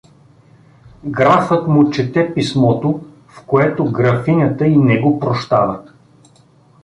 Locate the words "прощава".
5.19-5.81